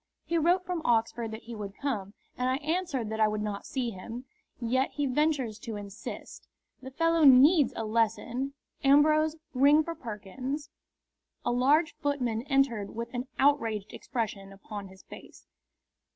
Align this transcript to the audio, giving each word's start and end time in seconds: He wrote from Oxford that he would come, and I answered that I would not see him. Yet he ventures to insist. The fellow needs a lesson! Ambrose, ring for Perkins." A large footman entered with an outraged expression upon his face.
He 0.25 0.39
wrote 0.39 0.65
from 0.65 0.81
Oxford 0.83 1.29
that 1.29 1.43
he 1.43 1.53
would 1.53 1.77
come, 1.77 2.15
and 2.35 2.49
I 2.49 2.55
answered 2.65 3.11
that 3.11 3.19
I 3.19 3.27
would 3.27 3.43
not 3.43 3.67
see 3.67 3.91
him. 3.91 4.25
Yet 4.59 4.89
he 4.93 5.05
ventures 5.05 5.59
to 5.59 5.75
insist. 5.75 6.47
The 6.81 6.89
fellow 6.89 7.23
needs 7.23 7.71
a 7.75 7.85
lesson! 7.85 8.55
Ambrose, 8.83 9.35
ring 9.53 9.83
for 9.83 9.93
Perkins." 9.93 10.71
A 11.45 11.51
large 11.51 11.93
footman 11.97 12.41
entered 12.47 12.95
with 12.95 13.13
an 13.13 13.27
outraged 13.37 13.93
expression 13.93 14.51
upon 14.51 14.87
his 14.87 15.03
face. 15.03 15.45